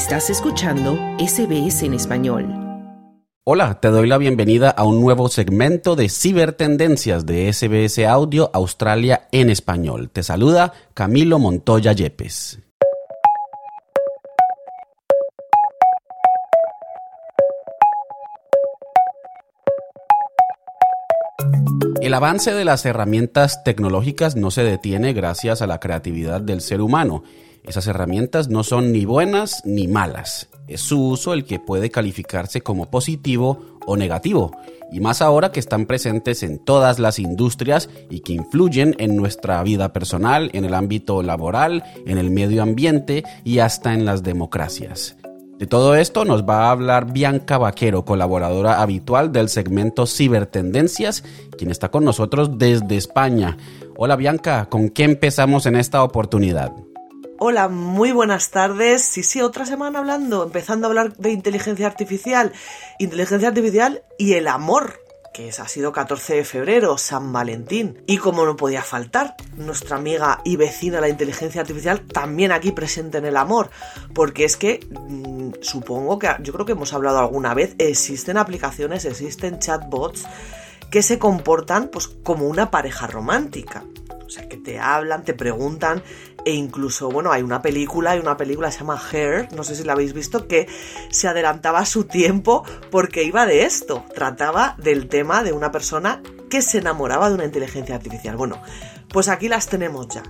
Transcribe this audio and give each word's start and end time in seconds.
Estás 0.00 0.30
escuchando 0.30 0.98
SBS 1.18 1.82
en 1.82 1.92
español. 1.92 2.46
Hola, 3.44 3.80
te 3.80 3.88
doy 3.88 4.08
la 4.08 4.16
bienvenida 4.16 4.70
a 4.70 4.84
un 4.84 4.98
nuevo 4.98 5.28
segmento 5.28 5.94
de 5.94 6.08
Cibertendencias 6.08 7.26
de 7.26 7.52
SBS 7.52 8.06
Audio 8.06 8.50
Australia 8.54 9.28
en 9.30 9.50
español. 9.50 10.08
Te 10.08 10.22
saluda 10.22 10.72
Camilo 10.94 11.38
Montoya 11.38 11.92
Yepes. 11.92 12.60
El 22.00 22.14
avance 22.14 22.54
de 22.54 22.64
las 22.64 22.86
herramientas 22.86 23.62
tecnológicas 23.64 24.34
no 24.34 24.50
se 24.50 24.64
detiene 24.64 25.12
gracias 25.12 25.60
a 25.60 25.66
la 25.66 25.78
creatividad 25.78 26.40
del 26.40 26.62
ser 26.62 26.80
humano. 26.80 27.22
Esas 27.64 27.86
herramientas 27.86 28.48
no 28.48 28.64
son 28.64 28.92
ni 28.92 29.04
buenas 29.04 29.62
ni 29.64 29.86
malas. 29.86 30.48
Es 30.66 30.80
su 30.80 31.08
uso 31.08 31.32
el 31.34 31.44
que 31.44 31.58
puede 31.58 31.90
calificarse 31.90 32.60
como 32.62 32.90
positivo 32.90 33.78
o 33.86 33.96
negativo, 33.96 34.52
y 34.92 35.00
más 35.00 35.22
ahora 35.22 35.52
que 35.52 35.60
están 35.60 35.86
presentes 35.86 36.42
en 36.42 36.58
todas 36.58 36.98
las 36.98 37.18
industrias 37.18 37.88
y 38.08 38.20
que 38.20 38.32
influyen 38.32 38.94
en 38.98 39.16
nuestra 39.16 39.62
vida 39.62 39.92
personal, 39.92 40.50
en 40.52 40.64
el 40.64 40.74
ámbito 40.74 41.22
laboral, 41.22 41.84
en 42.06 42.18
el 42.18 42.30
medio 42.30 42.62
ambiente 42.62 43.24
y 43.44 43.58
hasta 43.58 43.94
en 43.94 44.04
las 44.04 44.22
democracias. 44.22 45.16
De 45.58 45.66
todo 45.66 45.94
esto 45.94 46.24
nos 46.24 46.44
va 46.44 46.64
a 46.64 46.70
hablar 46.70 47.12
Bianca 47.12 47.58
Vaquero, 47.58 48.04
colaboradora 48.04 48.80
habitual 48.80 49.30
del 49.30 49.50
segmento 49.50 50.06
Cibertendencias, 50.06 51.22
quien 51.58 51.70
está 51.70 51.90
con 51.90 52.04
nosotros 52.04 52.58
desde 52.58 52.96
España. 52.96 53.58
Hola 53.96 54.16
Bianca, 54.16 54.70
¿con 54.70 54.88
qué 54.88 55.04
empezamos 55.04 55.66
en 55.66 55.76
esta 55.76 56.02
oportunidad? 56.02 56.72
Hola, 57.42 57.68
muy 57.68 58.12
buenas 58.12 58.50
tardes. 58.50 59.02
Sí, 59.02 59.22
sí, 59.22 59.40
otra 59.40 59.64
semana 59.64 60.00
hablando, 60.00 60.42
empezando 60.42 60.86
a 60.86 60.90
hablar 60.90 61.16
de 61.16 61.30
inteligencia 61.30 61.86
artificial. 61.86 62.52
Inteligencia 62.98 63.48
artificial 63.48 64.02
y 64.18 64.34
el 64.34 64.46
amor 64.46 65.00
que 65.32 65.48
es, 65.48 65.58
ha 65.58 65.66
sido 65.66 65.90
14 65.90 66.34
de 66.34 66.44
febrero, 66.44 66.98
San 66.98 67.32
Valentín. 67.32 68.02
Y 68.06 68.18
como 68.18 68.44
no 68.44 68.56
podía 68.56 68.82
faltar, 68.82 69.36
nuestra 69.56 69.96
amiga 69.96 70.42
y 70.44 70.56
vecina 70.56 71.00
la 71.00 71.08
inteligencia 71.08 71.62
artificial 71.62 72.02
también 72.02 72.52
aquí 72.52 72.72
presente 72.72 73.16
en 73.16 73.24
el 73.24 73.38
amor. 73.38 73.70
Porque 74.14 74.44
es 74.44 74.58
que 74.58 74.86
mmm, 74.90 75.52
supongo 75.62 76.18
que, 76.18 76.28
yo 76.40 76.52
creo 76.52 76.66
que 76.66 76.72
hemos 76.72 76.92
hablado 76.92 77.20
alguna 77.20 77.54
vez, 77.54 77.74
existen 77.78 78.36
aplicaciones, 78.36 79.06
existen 79.06 79.60
chatbots 79.60 80.26
que 80.90 81.00
se 81.00 81.18
comportan 81.18 81.88
pues 81.88 82.06
como 82.06 82.46
una 82.46 82.70
pareja 82.70 83.06
romántica. 83.06 83.82
O 84.30 84.32
sea, 84.32 84.48
que 84.48 84.56
te 84.56 84.78
hablan, 84.78 85.24
te 85.24 85.34
preguntan 85.34 86.04
e 86.44 86.52
incluso, 86.52 87.10
bueno, 87.10 87.32
hay 87.32 87.42
una 87.42 87.62
película, 87.62 88.12
hay 88.12 88.20
una 88.20 88.36
película 88.36 88.70
se 88.70 88.80
llama 88.80 89.00
Hair, 89.00 89.52
no 89.52 89.64
sé 89.64 89.74
si 89.74 89.84
la 89.84 89.92
habéis 89.92 90.12
visto, 90.12 90.46
que 90.46 90.68
se 91.10 91.28
adelantaba 91.28 91.80
a 91.80 91.86
su 91.86 92.04
tiempo 92.04 92.64
porque 92.90 93.22
iba 93.22 93.46
de 93.46 93.64
esto, 93.64 94.04
trataba 94.14 94.74
del 94.78 95.08
tema 95.08 95.42
de 95.42 95.52
una 95.52 95.70
persona 95.70 96.22
que 96.48 96.62
se 96.62 96.78
enamoraba 96.78 97.28
de 97.28 97.34
una 97.34 97.44
inteligencia 97.44 97.94
artificial. 97.94 98.36
Bueno, 98.36 98.60
pues 99.08 99.28
aquí 99.28 99.48
las 99.48 99.68
tenemos 99.68 100.08
ya. 100.08 100.22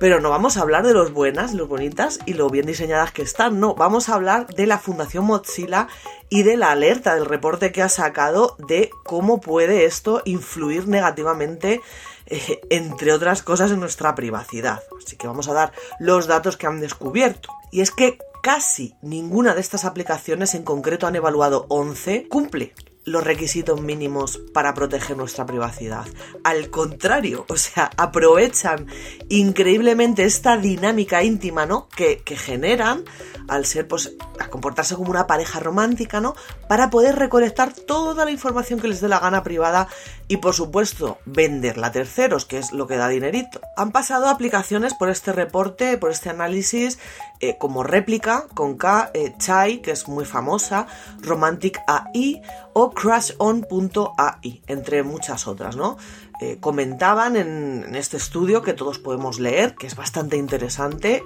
Pero 0.00 0.18
no 0.18 0.30
vamos 0.30 0.56
a 0.56 0.62
hablar 0.62 0.86
de 0.86 0.94
los 0.94 1.12
buenas, 1.12 1.52
los 1.52 1.68
bonitas 1.68 2.20
y 2.24 2.32
lo 2.32 2.48
bien 2.48 2.64
diseñadas 2.64 3.12
que 3.12 3.20
están, 3.20 3.60
no, 3.60 3.74
vamos 3.74 4.08
a 4.08 4.14
hablar 4.14 4.46
de 4.46 4.66
la 4.66 4.78
Fundación 4.78 5.26
Mozilla 5.26 5.88
y 6.30 6.42
de 6.42 6.56
la 6.56 6.70
alerta 6.70 7.14
del 7.14 7.26
reporte 7.26 7.70
que 7.70 7.82
ha 7.82 7.90
sacado 7.90 8.56
de 8.66 8.90
cómo 9.04 9.42
puede 9.42 9.84
esto 9.84 10.22
influir 10.24 10.88
negativamente 10.88 11.82
eh, 12.26 12.60
entre 12.70 13.12
otras 13.12 13.42
cosas, 13.42 13.72
en 13.72 13.80
nuestra 13.80 14.14
privacidad. 14.14 14.82
Así 14.96 15.16
que 15.16 15.26
vamos 15.26 15.48
a 15.48 15.52
dar 15.52 15.72
los 15.98 16.26
datos 16.26 16.56
que 16.56 16.66
han 16.66 16.80
descubierto. 16.80 17.50
Y 17.70 17.82
es 17.82 17.90
que 17.90 18.16
casi 18.42 18.94
ninguna 19.02 19.54
de 19.54 19.60
estas 19.60 19.84
aplicaciones, 19.84 20.54
en 20.54 20.62
concreto 20.62 21.06
han 21.06 21.16
evaluado 21.16 21.66
11, 21.68 22.26
cumple 22.28 22.72
los 23.04 23.24
requisitos 23.24 23.80
mínimos 23.80 24.38
para 24.52 24.74
proteger 24.74 25.16
nuestra 25.16 25.46
privacidad. 25.46 26.06
Al 26.44 26.70
contrario, 26.70 27.46
o 27.48 27.56
sea, 27.56 27.90
aprovechan 27.96 28.86
increíblemente 29.28 30.24
esta 30.24 30.56
dinámica 30.56 31.22
íntima, 31.22 31.66
¿no? 31.66 31.88
Que, 31.88 32.18
que 32.18 32.36
generan 32.36 33.04
al 33.48 33.64
ser, 33.64 33.88
pues, 33.88 34.14
a 34.38 34.48
comportarse 34.48 34.94
como 34.94 35.10
una 35.10 35.26
pareja 35.26 35.60
romántica, 35.60 36.20
¿no? 36.20 36.34
Para 36.68 36.90
poder 36.90 37.16
recolectar 37.16 37.72
toda 37.72 38.24
la 38.24 38.30
información 38.30 38.80
que 38.80 38.88
les 38.88 39.00
dé 39.00 39.08
la 39.08 39.18
gana 39.18 39.42
privada 39.42 39.88
y, 40.30 40.36
por 40.36 40.54
supuesto, 40.54 41.18
venderla 41.26 41.88
a 41.88 41.90
terceros, 41.90 42.44
que 42.44 42.58
es 42.58 42.70
lo 42.70 42.86
que 42.86 42.96
da 42.96 43.08
dinerito. 43.08 43.60
Han 43.76 43.90
pasado 43.90 44.28
aplicaciones 44.28 44.94
por 44.94 45.10
este 45.10 45.32
reporte, 45.32 45.98
por 45.98 46.12
este 46.12 46.30
análisis, 46.30 47.00
eh, 47.40 47.58
como 47.58 47.82
réplica, 47.82 48.46
con 48.54 48.76
K, 48.76 49.10
eh, 49.12 49.34
Chai, 49.38 49.82
que 49.82 49.90
es 49.90 50.06
muy 50.06 50.24
famosa, 50.24 50.86
Romantic 51.20 51.80
AI 51.88 52.42
o 52.74 52.92
CrashOn.ai, 52.92 54.62
entre 54.68 55.02
muchas 55.02 55.48
otras, 55.48 55.74
¿no? 55.74 55.96
Eh, 56.42 56.56
comentaban 56.58 57.36
en, 57.36 57.94
este 57.94 58.16
estudio 58.16 58.62
que 58.62 58.72
todos 58.72 58.98
podemos 58.98 59.38
leer, 59.38 59.74
que 59.74 59.86
es 59.86 59.94
bastante 59.94 60.38
interesante 60.38 61.22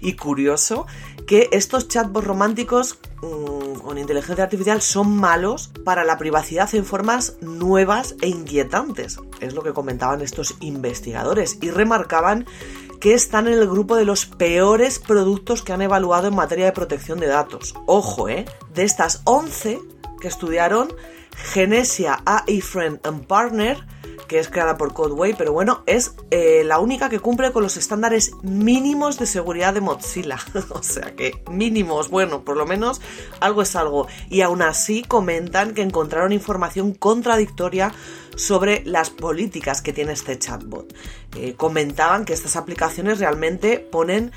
y, 0.00 0.12
curioso, 0.16 0.86
que 1.26 1.48
estos 1.50 1.88
chatbots 1.88 2.24
románticos 2.24 3.00
mmm, 3.20 3.80
con 3.80 3.98
inteligencia 3.98 4.44
artificial 4.44 4.80
son 4.80 5.16
malos 5.16 5.72
para 5.84 6.04
la 6.04 6.18
privacidad 6.18 6.72
en 6.76 6.84
formas 6.84 7.36
nuevas 7.40 8.14
e 8.20 8.28
inquietantes. 8.28 9.18
Es 9.40 9.54
lo 9.54 9.64
que 9.64 9.72
comentaban 9.72 10.20
estos 10.20 10.54
investigadores 10.60 11.58
y 11.60 11.70
remarcaban 11.70 12.46
que 13.00 13.14
están 13.14 13.48
en 13.48 13.54
el 13.54 13.66
grupo 13.66 13.96
de 13.96 14.04
los 14.04 14.26
peores 14.26 15.00
productos 15.00 15.62
que 15.62 15.72
han 15.72 15.82
evaluado 15.82 16.28
en 16.28 16.36
materia 16.36 16.66
de 16.66 16.72
protección 16.72 17.18
de 17.18 17.26
datos. 17.26 17.74
Ojo, 17.86 18.28
¿eh? 18.28 18.44
De 18.72 18.84
estas 18.84 19.20
11 19.24 19.80
que 20.20 20.28
estudiaron, 20.28 20.92
Genesia 21.34 22.20
AI 22.24 22.60
Friend 22.60 23.00
and 23.04 23.26
Partner 23.26 23.97
que 24.28 24.38
es 24.38 24.48
creada 24.48 24.76
por 24.76 24.92
Codeway, 24.92 25.34
pero 25.36 25.52
bueno, 25.52 25.82
es 25.86 26.14
eh, 26.30 26.62
la 26.64 26.78
única 26.78 27.08
que 27.08 27.18
cumple 27.18 27.50
con 27.50 27.62
los 27.62 27.76
estándares 27.76 28.32
mínimos 28.42 29.18
de 29.18 29.26
seguridad 29.26 29.74
de 29.74 29.80
Mozilla. 29.80 30.38
o 30.70 30.82
sea 30.82 31.16
que 31.16 31.42
mínimos, 31.50 32.10
bueno, 32.10 32.44
por 32.44 32.56
lo 32.56 32.66
menos 32.66 33.00
algo 33.40 33.62
es 33.62 33.74
algo. 33.74 34.06
Y 34.28 34.42
aún 34.42 34.62
así 34.62 35.02
comentan 35.02 35.74
que 35.74 35.82
encontraron 35.82 36.32
información 36.32 36.92
contradictoria 36.92 37.92
sobre 38.36 38.84
las 38.84 39.10
políticas 39.10 39.82
que 39.82 39.92
tiene 39.92 40.12
este 40.12 40.38
chatbot. 40.38 40.94
Eh, 41.36 41.54
comentaban 41.56 42.24
que 42.24 42.34
estas 42.34 42.54
aplicaciones 42.54 43.18
realmente 43.18 43.78
ponen 43.80 44.32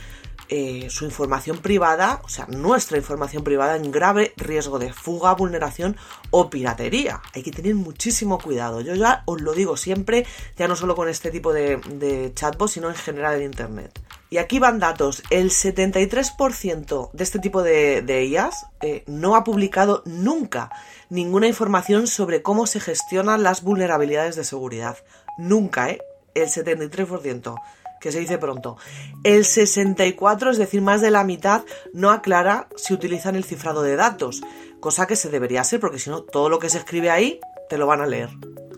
eh, 0.54 0.90
su 0.90 1.06
información 1.06 1.60
privada, 1.60 2.20
o 2.26 2.28
sea, 2.28 2.46
nuestra 2.48 2.98
información 2.98 3.42
privada 3.42 3.78
en 3.78 3.90
grave 3.90 4.34
riesgo 4.36 4.80
de 4.80 4.92
fuga, 4.92 5.34
vulneración 5.34 5.96
o 6.30 6.50
piratería. 6.50 7.22
Hay 7.34 7.42
que 7.42 7.54
tener 7.54 7.74
muchísimo 7.74 8.38
cuidado. 8.38 8.82
Yo 8.82 8.94
ya 8.96 9.24
os 9.28 9.40
lo 9.40 9.54
digo 9.54 9.78
siempre, 9.78 10.26
ya 10.58 10.68
no 10.68 10.76
solo 10.76 10.94
con 10.94 11.08
este 11.08 11.32
tipo 11.32 11.54
de, 11.54 12.34
chatbots, 12.36 12.74
sino 12.74 12.90
en 12.90 12.96
general 12.96 13.38
en 13.38 13.44
Internet. 13.44 13.98
Y 14.30 14.40
aquí 14.40 14.60
van 14.60 14.80
datos. 14.80 15.24
El 15.30 15.52
73% 15.52 17.12
de 17.14 17.24
este 17.24 17.40
tipo 17.40 17.64
de, 17.64 18.02
de 18.02 18.26
IAS 18.26 18.66
eh, 18.82 19.06
no 19.08 19.38
ha 19.38 19.46
publicado 19.46 20.04
nunca 20.06 20.70
ninguna 21.10 21.48
información 21.48 22.08
sobre 22.08 22.42
cómo 22.42 22.68
se 22.68 22.82
gestionan 22.82 23.42
las 23.42 23.64
vulnerabilidades 23.64 24.36
de 24.36 24.44
seguridad. 24.44 24.98
Nunca, 25.38 25.92
¿eh? 25.92 26.02
El 26.34 26.50
73% 26.50 27.56
que 28.02 28.12
se 28.12 28.20
dice 28.20 28.38
pronto. 28.38 28.78
El 29.24 29.46
64, 29.46 30.52
es 30.52 30.58
decir, 30.58 30.82
más 30.82 31.00
de 31.00 31.12
la 31.12 31.24
mitad, 31.24 31.64
no 31.94 32.10
aclara 32.10 32.68
si 32.76 32.94
utilizan 32.94 33.36
el 33.36 33.46
cifrado 33.46 33.84
de 33.84 33.96
datos, 33.96 34.42
cosa 34.80 35.08
que 35.08 35.16
se 35.16 35.30
debería 35.30 35.62
hacer, 35.62 35.80
porque 35.80 36.00
si 36.00 36.10
no, 36.10 36.24
todo 36.24 36.50
lo 36.50 36.60
que 36.60 36.70
se 36.70 36.80
escribe 36.80 37.12
ahí 37.12 37.40
te 37.70 37.78
lo 37.78 37.88
van 37.88 38.02
a 38.02 38.08
leer. 38.08 38.30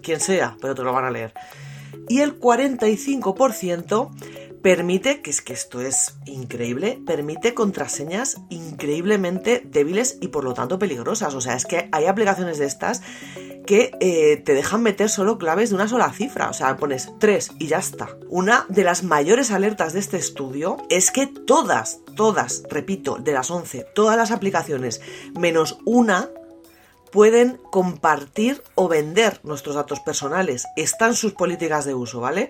Quien 0.04 0.20
sea, 0.20 0.58
pero 0.62 0.76
te 0.76 0.84
lo 0.84 0.94
van 0.94 1.06
a 1.06 1.12
leer. 1.12 1.34
Y 2.10 2.20
el 2.20 2.40
45% 2.40 4.12
permite, 4.64 5.22
que 5.22 5.30
es 5.30 5.42
que 5.42 5.54
esto 5.54 5.82
es 5.82 6.16
increíble, 6.26 7.00
permite 7.06 7.54
contraseñas 7.54 8.38
increíblemente 8.50 9.62
débiles 9.64 10.18
y 10.22 10.30
por 10.30 10.46
lo 10.46 10.54
tanto 10.54 10.80
peligrosas. 10.80 11.36
O 11.36 11.42
sea, 11.42 11.56
es 11.56 11.66
que 11.66 11.90
hay 11.92 12.06
aplicaciones 12.06 12.58
de 12.58 12.66
estas 12.66 13.02
que 13.68 13.92
eh, 14.00 14.38
te 14.38 14.54
dejan 14.54 14.82
meter 14.82 15.10
solo 15.10 15.38
claves 15.38 15.70
de 15.70 15.76
una 15.76 15.90
sola 15.90 16.12
cifra. 16.14 16.50
O 16.50 16.54
sea, 16.54 16.78
pones 16.78 17.12
3 17.20 17.52
y 17.60 17.68
ya 17.68 17.78
está. 17.78 18.18
Una 18.30 18.66
de 18.70 18.86
las 18.86 19.04
mayores 19.04 19.52
alertas 19.52 19.92
de 19.94 20.00
este 20.00 20.18
estudio 20.18 20.78
es 20.90 21.12
que 21.12 21.28
todas, 21.28 22.00
todas, 22.16 22.64
repito, 22.70 23.18
de 23.18 23.34
las 23.34 23.52
11, 23.52 23.86
todas 23.94 24.16
las 24.16 24.32
aplicaciones, 24.32 25.02
menos 25.38 25.78
una, 25.86 26.30
pueden 27.12 27.60
compartir 27.70 28.64
o 28.76 28.88
vender 28.88 29.40
nuestros 29.44 29.76
datos 29.76 30.00
personales. 30.00 30.66
Están 30.78 31.16
sus 31.16 31.34
políticas 31.34 31.86
de 31.86 31.94
uso, 31.94 32.22
¿vale? 32.22 32.50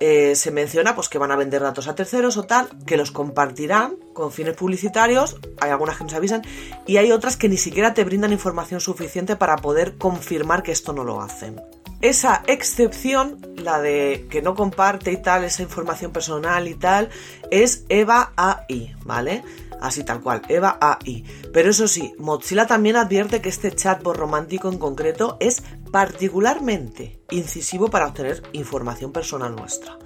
Eh, 0.00 0.34
se 0.34 0.50
menciona 0.50 0.94
pues 0.94 1.08
que 1.08 1.18
van 1.18 1.30
a 1.30 1.36
vender 1.36 1.62
datos 1.62 1.88
a 1.88 1.94
terceros 1.94 2.36
o 2.36 2.44
tal, 2.44 2.68
que 2.86 2.96
los 2.96 3.10
compartirán 3.10 3.96
con 4.12 4.32
fines 4.32 4.54
publicitarios, 4.54 5.36
hay 5.60 5.70
algunas 5.70 5.96
que 5.96 6.04
nos 6.04 6.14
avisan, 6.14 6.42
y 6.86 6.98
hay 6.98 7.12
otras 7.12 7.36
que 7.36 7.48
ni 7.48 7.56
siquiera 7.56 7.94
te 7.94 8.04
brindan 8.04 8.32
información 8.32 8.80
suficiente 8.80 9.36
para 9.36 9.56
poder 9.56 9.96
confirmar 9.96 10.62
que 10.62 10.72
esto 10.72 10.92
no 10.92 11.04
lo 11.04 11.22
hacen. 11.22 11.60
Esa 12.02 12.42
excepción, 12.46 13.40
la 13.56 13.80
de 13.80 14.26
que 14.30 14.42
no 14.42 14.54
comparte 14.54 15.12
y 15.12 15.16
tal, 15.16 15.44
esa 15.44 15.62
información 15.62 16.12
personal 16.12 16.68
y 16.68 16.74
tal, 16.74 17.08
es 17.50 17.84
EVA 17.88 18.32
AI, 18.36 18.94
¿vale? 19.04 19.42
Así 19.80 20.04
tal 20.04 20.20
cual, 20.20 20.42
EVA 20.48 20.76
AI. 20.80 21.24
Pero 21.54 21.70
eso 21.70 21.88
sí, 21.88 22.12
Mozilla 22.18 22.66
también 22.66 22.96
advierte 22.96 23.40
que 23.40 23.48
este 23.48 23.74
chatbot 23.74 24.14
romántico 24.14 24.68
en 24.68 24.78
concreto 24.78 25.38
es 25.40 25.62
particularmente 25.96 27.22
incisivo 27.30 27.88
para 27.88 28.08
obtener 28.08 28.42
información 28.52 29.12
personal 29.12 29.56
nuestra 29.56 29.96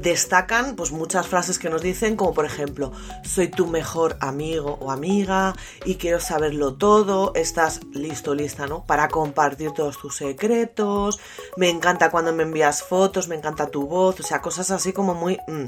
destacan 0.00 0.76
pues 0.76 0.92
muchas 0.92 1.26
frases 1.26 1.58
que 1.58 1.70
nos 1.70 1.82
dicen 1.82 2.16
como 2.16 2.34
por 2.34 2.44
ejemplo 2.44 2.92
soy 3.22 3.48
tu 3.48 3.66
mejor 3.66 4.16
amigo 4.20 4.76
o 4.80 4.90
amiga 4.90 5.54
y 5.84 5.96
quiero 5.96 6.20
saberlo 6.20 6.74
todo 6.74 7.32
estás 7.34 7.80
listo 7.92 8.34
lista 8.34 8.66
no 8.66 8.84
para 8.84 9.08
compartir 9.08 9.70
todos 9.72 9.98
tus 9.98 10.16
secretos 10.16 11.20
me 11.56 11.70
encanta 11.70 12.10
cuando 12.10 12.32
me 12.32 12.42
envías 12.42 12.82
fotos 12.82 13.28
me 13.28 13.36
encanta 13.36 13.70
tu 13.70 13.86
voz 13.86 14.18
o 14.20 14.22
sea 14.22 14.42
cosas 14.42 14.70
así 14.70 14.92
como 14.92 15.14
muy 15.14 15.38
mm. 15.46 15.66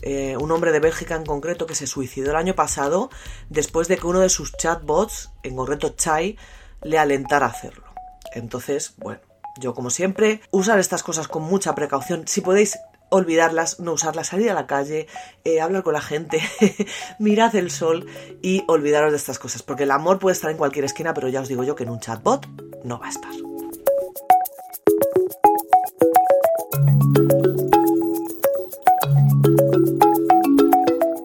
eh, 0.02 0.36
un 0.38 0.52
hombre 0.52 0.72
de 0.72 0.80
Bélgica 0.80 1.16
en 1.16 1.24
concreto 1.24 1.64
que 1.64 1.74
se 1.74 1.86
suicidó 1.86 2.32
el 2.32 2.36
año 2.36 2.54
pasado 2.54 3.08
después 3.48 3.88
de 3.88 3.96
que 3.96 4.06
uno 4.06 4.20
de 4.20 4.28
sus 4.28 4.52
chatbots, 4.58 5.30
en 5.42 5.56
concreto 5.56 5.94
Chai, 5.96 6.36
le 6.82 6.98
alentara 6.98 7.46
a 7.46 7.48
hacerlo. 7.48 7.86
Entonces, 8.34 8.92
bueno, 8.98 9.22
yo 9.58 9.72
como 9.72 9.88
siempre, 9.88 10.42
usar 10.50 10.78
estas 10.78 11.02
cosas 11.02 11.28
con 11.28 11.44
mucha 11.44 11.74
precaución. 11.74 12.28
Si 12.28 12.42
podéis 12.42 12.78
olvidarlas, 13.10 13.80
no 13.80 13.92
usarlas, 13.92 14.28
salir 14.28 14.50
a 14.50 14.54
la 14.54 14.66
calle, 14.66 15.06
eh, 15.44 15.60
hablar 15.60 15.82
con 15.82 15.94
la 15.94 16.00
gente, 16.00 16.40
mirad 17.18 17.54
el 17.56 17.70
sol 17.70 18.06
y 18.42 18.64
olvidaros 18.68 19.12
de 19.12 19.16
estas 19.16 19.38
cosas, 19.38 19.62
porque 19.62 19.84
el 19.84 19.90
amor 19.90 20.18
puede 20.18 20.34
estar 20.34 20.50
en 20.50 20.56
cualquier 20.56 20.84
esquina, 20.84 21.14
pero 21.14 21.28
ya 21.28 21.40
os 21.40 21.48
digo 21.48 21.64
yo 21.64 21.74
que 21.74 21.84
en 21.84 21.90
un 21.90 22.00
chatbot 22.00 22.46
no 22.84 22.98
va 22.98 23.06
a 23.06 23.10
estar. 23.10 23.47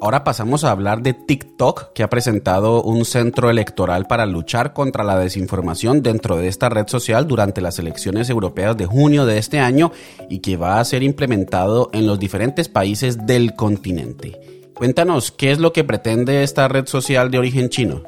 Ahora 0.04 0.26
pasamos 0.26 0.66
a 0.66 0.72
hablar 0.72 1.02
de 1.02 1.14
TikTok, 1.14 1.94
que 1.94 2.04
ha 2.04 2.10
presentado 2.10 2.84
un 2.84 3.06
centro 3.06 3.50
electoral 3.50 4.06
para 4.06 4.26
luchar 4.26 4.74
contra 4.74 5.02
la 5.06 5.18
desinformación 5.18 6.04
dentro 6.04 6.36
de 6.36 6.50
esta 6.50 6.68
red 6.68 6.90
social 6.90 7.26
durante 7.26 7.62
las 7.62 7.80
elecciones 7.80 8.30
europeas 8.30 8.76
de 8.76 8.86
junio 8.86 9.26
de 9.26 9.38
este 9.38 9.60
año 9.60 9.94
y 10.30 10.40
que 10.40 10.58
va 10.58 10.82
a 10.82 10.84
ser 10.84 11.04
implementado 11.04 11.90
en 11.94 12.06
los 12.06 12.20
diferentes 12.20 12.68
países 12.68 13.26
del 13.26 13.56
continente. 13.56 14.42
Cuéntanos, 14.76 15.32
¿qué 15.32 15.54
es 15.54 15.60
lo 15.60 15.72
que 15.72 15.86
pretende 15.86 16.44
esta 16.44 16.68
red 16.68 16.86
social 16.86 17.32
de 17.32 17.38
origen 17.38 17.70
chino? 17.70 18.04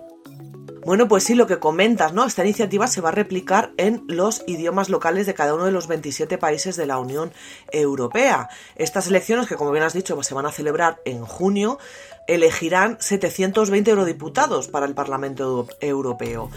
Bueno, 0.86 1.08
pues 1.08 1.24
sí, 1.24 1.34
lo 1.34 1.48
que 1.48 1.58
comentas, 1.58 2.14
¿no? 2.14 2.26
Esta 2.26 2.44
iniciativa 2.44 2.86
se 2.86 3.02
va 3.02 3.10
a 3.10 3.12
replicar 3.12 3.72
en 3.78 4.04
los 4.08 4.44
idiomas 4.46 4.88
locales 4.88 5.26
de 5.26 5.34
cada 5.34 5.56
uno 5.56 5.66
de 5.66 5.72
los 5.72 5.88
27 5.88 6.38
países 6.38 6.76
de 6.76 6.86
la 6.86 7.00
Unión 7.00 7.34
Europea. 7.72 8.50
Estas 8.76 9.08
elecciones, 9.08 9.48
que 9.48 9.56
como 9.56 9.72
bien 9.72 9.84
has 9.84 9.94
dicho, 9.94 10.14
pues 10.14 10.28
se 10.28 10.36
van 10.36 10.46
a 10.46 10.52
celebrar 10.52 11.02
en 11.04 11.26
junio, 11.26 11.80
elegirán 12.27 12.98
720 13.00 13.92
eurodiputados 13.92 14.68
para 14.68 14.86
el 14.86 14.94
Parlamento 14.94 15.68
Europeo. 15.80 16.50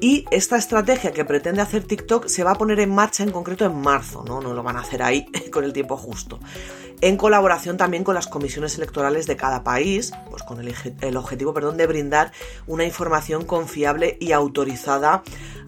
Y 0.00 0.24
esta 0.30 0.56
estrategia 0.56 1.12
que 1.12 1.24
pretende 1.24 1.62
hacer 1.62 1.84
TikTok 1.84 2.26
se 2.28 2.44
va 2.44 2.52
a 2.52 2.58
poner 2.58 2.80
en 2.80 2.94
marcha 2.94 3.22
en 3.22 3.30
concreto 3.30 3.64
en 3.64 3.80
marzo, 3.80 4.24
¿no? 4.26 4.40
No 4.40 4.54
lo 4.54 4.62
van 4.62 4.76
a 4.76 4.80
hacer 4.80 5.02
ahí 5.02 5.26
con 5.52 5.64
el 5.64 5.72
tiempo 5.72 5.96
justo. 5.96 6.38
En 7.02 7.18
colaboración 7.18 7.76
también 7.76 8.04
con 8.04 8.14
las 8.14 8.26
comisiones 8.26 8.76
electorales 8.78 9.26
de 9.26 9.36
cada 9.36 9.62
país, 9.62 10.12
pues 10.30 10.42
con 10.42 10.60
el, 10.60 11.16
objetivo 11.16 11.52
perdón, 11.52 11.76
de 11.76 11.86
brindar 11.86 12.32
una 12.66 12.84
información 12.84 13.44
confiable 13.44 14.16
y 14.18 14.32
autorizada 14.32 15.22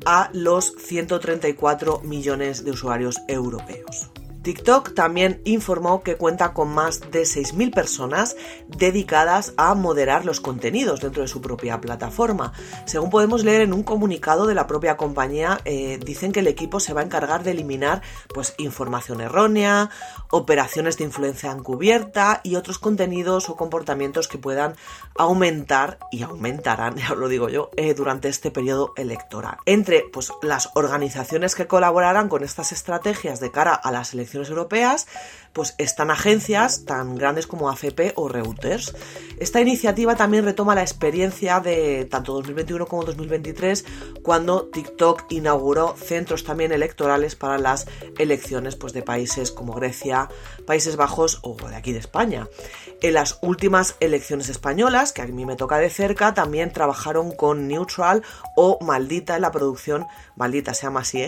a 0.06 0.30
los 0.33 0.75
134 0.78 2.00
millones 2.00 2.64
de 2.64 2.71
usuarios 2.71 3.21
europeos. 3.28 4.11
TikTok 4.42 4.95
también 4.95 5.40
informó 5.45 6.02
que 6.02 6.16
cuenta 6.16 6.52
con 6.52 6.68
más 6.68 7.00
de 7.11 7.23
6.000 7.23 7.75
personas 7.75 8.37
dedicadas 8.68 9.52
a 9.57 9.75
moderar 9.75 10.25
los 10.25 10.40
contenidos 10.40 11.00
dentro 11.00 11.23
de 11.23 11.28
su 11.28 11.40
propia 11.40 11.80
plataforma. 11.80 12.52
Según 12.87 13.11
podemos 13.11 13.45
leer 13.45 13.62
en 13.62 13.73
un 13.73 13.83
comunicado 13.83 14.47
de 14.47 14.54
la 14.54 14.66
propia 14.66 14.97
compañía, 14.97 15.61
eh, 15.64 15.99
dicen 16.04 16.33
que 16.33 16.40
el 16.40 16.47
equipo 16.47 16.78
se 16.78 16.92
va 16.92 17.00
a 17.00 17.04
encargar 17.04 17.42
de 17.42 17.50
eliminar 17.50 18.02
pues, 18.33 18.54
información 18.59 19.21
errónea, 19.21 19.90
operaciones 20.30 20.97
de 20.99 21.04
influencia 21.04 21.50
encubierta 21.50 22.40
y 22.45 22.54
otros 22.54 22.78
contenidos 22.78 23.49
o 23.49 23.57
comportamientos 23.57 24.28
que 24.28 24.38
puedan 24.38 24.76
aumentar 25.16 25.99
y 26.12 26.23
aumentarán, 26.23 26.97
ya 27.09 27.14
lo 27.14 27.28
digo 27.28 27.49
yo, 27.49 27.71
eh, 27.76 27.95
durante 27.95 28.28
este 28.28 28.50
periodo 28.50 28.92
electoral. 28.97 29.57
Entre 29.66 30.04
pues, 30.12 30.33
las 30.42 30.71
organizaciones 30.75 31.54
que 31.57 31.66
colaborarán 31.66 32.28
con 32.28 32.45
estas 32.45 32.73
estrategias 32.73 33.40
de 33.40 33.50
cara 33.50 33.75
a 33.75 33.90
las 33.90 34.14
elecciones 34.14 34.27
elecciones 34.35 34.50
europeas, 34.50 35.06
pues 35.52 35.75
están 35.78 36.11
agencias 36.11 36.85
tan 36.85 37.17
grandes 37.17 37.47
como 37.47 37.69
AFP 37.69 38.12
o 38.17 38.28
Reuters. 38.28 38.95
Esta 39.38 39.61
iniciativa 39.61 40.17
también 40.17 40.45
retoma 40.45 40.75
la 40.75 40.83
experiencia 40.83 41.61
de 41.61 42.07
tanto 42.11 42.33
2021 42.35 42.87
como 42.87 43.05
2023, 43.05 43.85
cuando 44.23 44.67
TikTok 44.67 45.25
inauguró 45.31 45.95
centros 45.97 46.45
también 46.45 46.73
electorales 46.73 47.37
para 47.37 47.59
las 47.59 47.87
elecciones 48.19 48.76
pues, 48.76 48.93
de 48.93 49.02
países 49.02 49.52
como 49.52 49.75
Grecia, 49.75 50.28
Países 50.67 50.97
Bajos 50.97 51.38
o 51.43 51.57
de 51.69 51.76
aquí 51.76 51.93
de 51.93 51.99
España. 51.99 52.49
En 53.00 53.14
las 53.14 53.38
últimas 53.43 53.95
elecciones 54.00 54.49
españolas, 54.49 55.12
que 55.12 55.23
a 55.23 55.26
mí 55.26 55.47
me 55.47 55.55
toca 55.55 55.78
de 55.78 55.88
cerca, 55.88 56.35
también 56.35 56.73
trabajaron 56.73 57.31
con 57.31 57.69
Neutral 57.69 58.25
o 58.57 58.78
Maldita 58.81 59.37
en 59.37 59.43
la 59.43 59.52
producción, 59.52 60.07
Maldita 60.35 60.75
se 60.75 60.83
llama 60.83 61.00
así, 61.00 61.25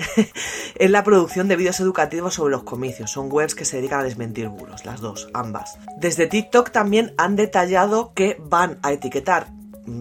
en 0.75 0.93
la 0.93 1.05
producción 1.05 1.47
de 1.47 1.57
vídeos 1.57 1.79
educativos 1.79 2.35
sobre 2.35 2.53
los 2.53 2.65
comicios. 2.65 3.12
Son 3.12 3.31
webs 3.31 3.55
que 3.55 3.65
se 3.65 3.77
dedican 3.77 4.00
a 4.00 4.05
desmentir 4.21 4.49
bulos, 4.49 4.85
las 4.85 5.00
dos, 5.00 5.29
ambas. 5.33 5.79
Desde 5.97 6.27
TikTok 6.27 6.71
también 6.71 7.15
han 7.17 7.37
detallado 7.37 8.12
que 8.15 8.37
van 8.39 8.79
a 8.83 8.93
etiquetar 8.93 9.47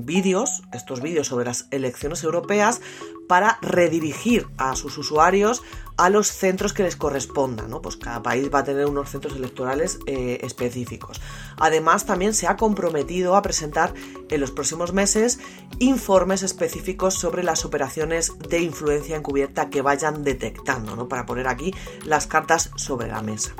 vídeos, 0.05 0.63
estos 0.74 1.01
vídeos 1.01 1.27
sobre 1.27 1.46
las 1.46 1.67
elecciones 1.72 2.24
europeas, 2.24 2.81
para 3.27 3.60
redirigir 3.62 4.48
a 4.58 4.75
sus 4.75 4.98
usuarios 4.98 5.62
a 5.98 6.10
los 6.10 6.27
centros 6.27 6.74
que 6.74 6.81
les 6.81 6.96
correspondan, 6.96 7.69
¿no? 7.69 7.81
Pues 7.81 7.96
cada 7.98 8.24
país 8.24 8.50
va 8.51 8.60
a 8.60 8.63
tener 8.63 8.88
unos 8.88 9.10
centros 9.10 9.36
electorales 9.36 10.00
eh, 10.08 10.39
específicos. 10.41 11.22
Además, 11.58 12.05
también 12.05 12.34
se 12.34 12.48
ha 12.48 12.58
comprometido 12.58 13.36
a 13.36 13.41
presentar 13.41 13.93
en 14.29 14.41
los 14.41 14.50
próximos 14.50 14.93
meses 14.93 15.39
informes 15.77 16.41
específicos 16.41 17.15
sobre 17.15 17.43
las 17.43 17.65
operaciones 17.65 18.34
de 18.50 18.62
influencia 18.62 19.17
encubierta 19.17 19.69
que 19.69 19.81
vayan 19.81 20.24
detectando, 20.24 20.96
¿no? 20.96 21.08
Para 21.08 21.25
poner 21.25 21.48
aquí 21.48 21.75
las 22.05 22.25
cartas 22.25 22.72
sobre 22.77 23.10
la 23.10 23.22
mesa. 23.22 23.53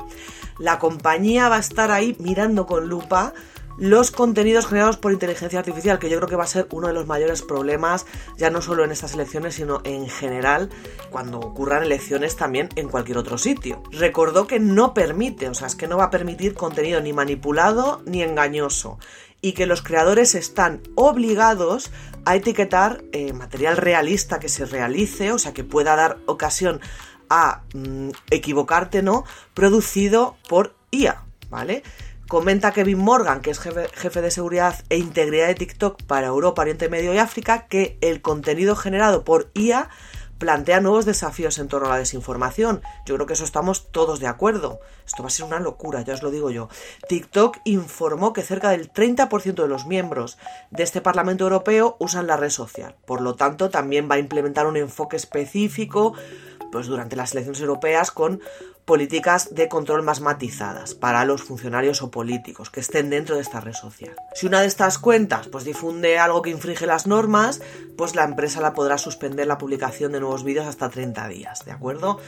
La 0.58 0.78
compañía 0.78 1.48
va 1.48 1.56
a 1.56 1.60
estar 1.60 1.90
ahí 1.90 2.16
mirando 2.18 2.66
con 2.66 2.88
lupa 2.88 3.34
los 3.80 4.10
contenidos 4.10 4.66
generados 4.66 4.98
por 4.98 5.10
inteligencia 5.10 5.58
artificial, 5.58 5.98
que 5.98 6.10
yo 6.10 6.18
creo 6.18 6.28
que 6.28 6.36
va 6.36 6.44
a 6.44 6.46
ser 6.46 6.68
uno 6.70 6.88
de 6.88 6.92
los 6.92 7.06
mayores 7.06 7.40
problemas, 7.40 8.04
ya 8.36 8.50
no 8.50 8.60
solo 8.60 8.84
en 8.84 8.92
estas 8.92 9.14
elecciones, 9.14 9.54
sino 9.54 9.80
en 9.84 10.06
general, 10.06 10.68
cuando 11.08 11.40
ocurran 11.40 11.82
elecciones 11.82 12.36
también 12.36 12.68
en 12.76 12.88
cualquier 12.88 13.16
otro 13.16 13.38
sitio. 13.38 13.82
Recordó 13.90 14.46
que 14.46 14.60
no 14.60 14.92
permite, 14.92 15.48
o 15.48 15.54
sea, 15.54 15.66
es 15.66 15.76
que 15.76 15.88
no 15.88 15.96
va 15.96 16.04
a 16.04 16.10
permitir 16.10 16.52
contenido 16.52 17.00
ni 17.00 17.14
manipulado 17.14 18.02
ni 18.04 18.22
engañoso, 18.22 18.98
y 19.40 19.52
que 19.52 19.64
los 19.64 19.80
creadores 19.80 20.34
están 20.34 20.82
obligados 20.94 21.90
a 22.26 22.36
etiquetar 22.36 23.02
eh, 23.12 23.32
material 23.32 23.78
realista 23.78 24.38
que 24.38 24.50
se 24.50 24.66
realice, 24.66 25.32
o 25.32 25.38
sea, 25.38 25.54
que 25.54 25.64
pueda 25.64 25.96
dar 25.96 26.18
ocasión 26.26 26.82
a 27.30 27.62
mm, 27.72 28.10
equivocarte, 28.30 29.02
¿no? 29.02 29.24
Producido 29.54 30.36
por 30.48 30.74
IA, 30.90 31.22
¿vale? 31.48 31.82
Comenta 32.30 32.70
Kevin 32.70 32.98
Morgan, 32.98 33.40
que 33.40 33.50
es 33.50 33.58
jefe, 33.58 34.22
de 34.22 34.30
seguridad 34.30 34.76
e 34.88 34.98
integridad 34.98 35.48
de 35.48 35.56
TikTok 35.56 36.04
para 36.04 36.28
Europa, 36.28 36.62
Oriente 36.62 36.88
Medio 36.88 37.12
y 37.12 37.18
África, 37.18 37.66
que 37.66 37.98
el 38.02 38.22
contenido 38.22 38.76
generado 38.76 39.24
por 39.24 39.50
IA 39.54 39.90
plantea 40.38 40.80
nuevos 40.80 41.06
desafíos 41.06 41.58
en 41.58 41.66
torno 41.66 41.88
a 41.88 41.90
la 41.90 41.98
desinformación. 41.98 42.82
Yo 43.04 43.16
creo 43.16 43.26
que 43.26 43.32
eso 43.32 43.42
estamos 43.42 43.90
todos 43.90 44.20
de 44.20 44.28
acuerdo. 44.28 44.78
Esto 45.04 45.24
va 45.24 45.26
a 45.26 45.32
ser 45.32 45.44
una 45.44 45.58
locura, 45.58 46.02
ya 46.02 46.14
os 46.14 46.22
lo 46.22 46.30
digo 46.30 46.52
yo. 46.52 46.68
TikTok 47.08 47.58
informó 47.64 48.32
que 48.32 48.42
cerca 48.42 48.70
del 48.70 48.92
30% 48.92 49.62
de 49.62 49.68
los 49.68 49.86
miembros 49.86 50.38
de 50.70 50.84
este 50.84 51.00
Parlamento 51.00 51.42
Europeo 51.42 51.96
usan 51.98 52.28
la 52.28 52.36
red 52.36 52.50
social. 52.50 52.94
Por 53.06 53.22
lo 53.22 53.34
tanto, 53.34 53.70
también 53.70 54.08
va 54.08 54.14
a 54.14 54.20
implementar 54.20 54.68
un 54.68 54.76
enfoque 54.76 55.16
específico 55.16 56.14
pues, 56.70 56.86
durante 56.86 57.16
las 57.16 57.32
elecciones 57.32 57.60
europeas 57.60 58.10
con 58.10 58.40
políticas 58.90 59.54
de 59.54 59.68
control 59.68 60.02
más 60.02 60.20
matizadas 60.20 60.94
para 60.94 61.24
los 61.24 61.42
funcionarios 61.42 62.02
o 62.02 62.10
políticos 62.10 62.70
que 62.70 62.80
estén 62.80 63.08
dentro 63.08 63.36
de 63.36 63.42
esta 63.42 63.60
red 63.60 63.72
social. 63.72 64.16
Si 64.34 64.46
una 64.46 64.62
de 64.62 64.66
estas 64.66 64.98
cuentas 64.98 65.46
pues 65.46 65.62
difunde 65.62 66.18
algo 66.18 66.42
que 66.42 66.50
infringe 66.50 66.86
las 66.86 67.06
normas, 67.06 67.60
pues 67.96 68.16
la 68.16 68.24
empresa 68.24 68.60
la 68.60 68.72
podrá 68.72 68.98
suspender 68.98 69.46
la 69.46 69.58
publicación 69.58 70.10
de 70.10 70.18
nuevos 70.18 70.42
vídeos 70.42 70.66
hasta 70.66 70.90
30 70.90 71.28
días, 71.28 71.64
¿de 71.64 71.70
acuerdo? 71.70 72.18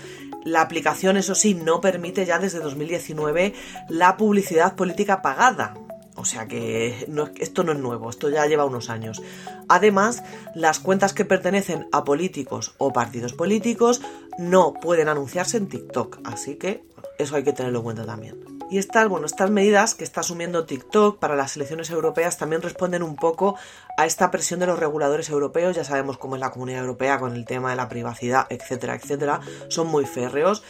La 0.45 0.61
aplicación, 0.61 1.17
eso 1.17 1.35
sí, 1.35 1.55
no 1.55 1.81
permite 1.81 2.27
ya 2.27 2.39
desde 2.39 2.61
2019 2.61 3.55
la 3.89 4.17
publicidad 4.17 4.77
política 4.77 5.21
pagada, 5.21 5.75
o 6.17 6.25
sea 6.25 6.47
que 6.47 7.07
esto 7.39 7.65
no 7.65 7.73
es 7.73 7.79
nuevo, 7.79 8.11
esto 8.11 8.29
ya 8.29 8.47
lleva 8.47 8.65
unos 8.65 8.91
años. 8.91 9.23
Además, 9.69 10.23
las 10.55 10.79
cuentas 10.79 11.13
que 11.13 11.25
pertenecen 11.25 11.89
a 11.93 12.05
políticos 12.05 12.75
o 12.79 12.93
partidos 12.93 13.33
políticos 13.33 14.03
no 14.39 14.75
pueden 14.75 15.09
anunciarse 15.09 15.57
en 15.57 15.69
TikTok, 15.69 16.21
así 16.25 16.57
que 16.57 16.85
eso 17.19 17.37
hay 17.37 17.45
que 17.45 17.53
tenerlo 17.53 17.79
en 17.79 17.85
cuenta 17.85 18.05
también. 18.05 18.53
Y 18.73 18.79
estas, 18.79 19.07
bueno, 19.07 19.27
estas 19.27 19.51
medidas 19.51 19.95
que 19.95 20.03
está 20.03 20.21
asumiendo 20.21 20.65
TikTok 20.65 21.19
para 21.19 21.37
las 21.37 21.57
elecciones 21.57 21.91
europeas 21.91 22.39
también 22.39 22.63
responden 22.63 23.03
un 23.03 23.17
poco 23.17 23.57
a 23.99 24.07
esta 24.07 24.31
presión 24.31 24.61
de 24.61 24.67
los 24.67 24.79
reguladores 24.79 25.29
europeos. 25.29 25.77
Ya 25.77 25.85
sabemos 25.85 26.17
cómo 26.17 26.37
es 26.37 26.41
la 26.41 26.53
comunidad 26.53 26.81
europea 26.81 27.19
con 27.19 27.37
el 27.37 27.45
tema 27.45 27.69
de 27.69 27.77
la 27.77 27.91
privacidad, 27.91 28.47
etcétera, 28.49 28.95
etcétera. 28.95 29.41
Son 29.69 29.89
muy 29.89 30.07
férreos 30.07 30.63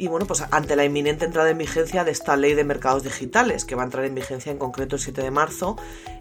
y 0.00 0.08
bueno, 0.08 0.26
pues 0.26 0.42
ante 0.50 0.76
la 0.76 0.84
inminente 0.86 1.26
entrada 1.26 1.50
en 1.50 1.58
vigencia 1.58 2.04
de 2.04 2.10
esta 2.10 2.34
ley 2.34 2.54
de 2.54 2.64
mercados 2.64 3.02
digitales, 3.02 3.66
que 3.66 3.74
va 3.74 3.82
a 3.82 3.84
entrar 3.84 4.06
en 4.06 4.14
vigencia 4.14 4.50
en 4.50 4.56
concreto 4.56 4.96
el 4.96 5.02
7 5.02 5.20
de 5.20 5.30
marzo, 5.30 5.76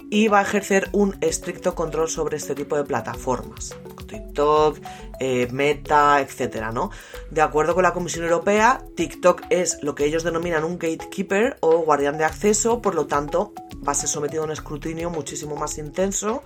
y 0.10 0.28
va 0.28 0.40
a 0.40 0.42
ejercer 0.42 0.90
un 0.92 1.16
estricto 1.22 1.76
control 1.76 2.10
sobre 2.10 2.36
este 2.36 2.56
tipo 2.56 2.76
de 2.76 2.84
plataformas, 2.84 3.74
TikTok, 4.06 4.80
eh, 5.20 5.48
Meta, 5.52 6.22
etcétera, 6.22 6.72
¿no? 6.72 6.92
De 7.32 7.42
acuerdo 7.42 7.76
con 7.76 7.84
la 7.84 7.94
Comisión 7.94 8.26
Europea, 8.26 8.84
TikTok 8.96 9.44
es 9.50 9.78
lo 9.82 9.96
que 9.96 10.06
ellos 10.06 10.24
denominan 10.24 10.64
un 10.64 10.78
gatekeeper 10.78 11.58
o 11.62 11.80
guardián 11.80 12.18
de 12.18 12.26
acceso, 12.26 12.82
por 12.82 12.96
lo 12.96 13.08
tanto, 13.08 13.54
va 13.88 13.92
a 13.92 13.96
ser 13.96 14.10
sometido 14.10 14.44
a 14.44 14.46
un 14.46 14.52
escrutinio 14.52 15.10
muchísimo 15.10 15.56
más 15.56 15.78
intenso 15.78 16.44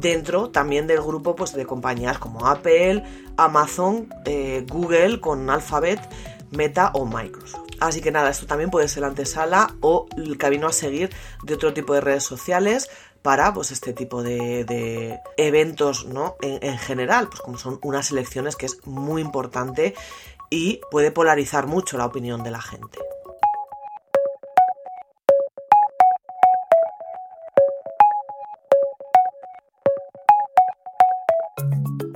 dentro 0.00 0.50
también 0.50 0.86
del 0.86 1.00
grupo 1.00 1.36
pues, 1.36 1.52
de 1.54 1.66
compañías 1.66 2.18
como 2.18 2.46
Apple, 2.46 3.04
Amazon, 3.36 4.08
eh, 4.24 4.64
Google 4.68 5.20
con 5.20 5.48
Alphabet 5.50 6.00
Meta 6.50 6.90
o 6.94 7.06
Microsoft. 7.06 7.62
Así 7.80 8.00
que 8.00 8.12
nada, 8.12 8.30
esto 8.30 8.46
también 8.46 8.70
puede 8.70 8.86
ser 8.86 9.00
la 9.00 9.08
antesala 9.08 9.74
o 9.80 10.06
el 10.16 10.38
camino 10.38 10.68
a 10.68 10.72
seguir 10.72 11.10
de 11.42 11.54
otro 11.54 11.72
tipo 11.72 11.94
de 11.94 12.00
redes 12.00 12.22
sociales 12.22 12.88
para 13.22 13.54
pues 13.54 13.70
este 13.70 13.92
tipo 13.92 14.22
de, 14.22 15.20
eventos 15.36 16.06
¿no? 16.06 16.36
En, 16.42 16.62
en, 16.62 16.78
general, 16.78 17.28
pues 17.28 17.40
como 17.40 17.56
son 17.56 17.78
unas 17.82 18.10
elecciones 18.10 18.56
que 18.56 18.66
es 18.66 18.84
muy 18.86 19.22
importante 19.22 19.94
y 20.50 20.80
puede 20.90 21.10
polarizar 21.10 21.66
mucho 21.66 21.96
la 21.96 22.06
opinión 22.06 22.42
de 22.42 22.50
la 22.50 22.60
gente. 22.60 22.98